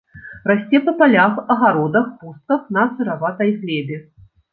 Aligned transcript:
Расце 0.51 0.79
па 0.85 0.93
палях, 1.01 1.35
агародах, 1.55 2.07
пустках, 2.21 2.63
на 2.79 2.87
сыраватай 2.95 3.51
глебе. 3.61 4.01